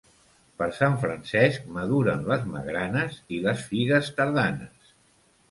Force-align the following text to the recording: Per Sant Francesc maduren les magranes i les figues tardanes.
Per 0.61 0.67
Sant 0.77 0.95
Francesc 1.03 1.67
maduren 1.75 2.25
les 2.31 2.47
magranes 2.55 3.21
i 3.37 3.43
les 3.45 3.63
figues 3.75 4.11
tardanes. 4.19 4.91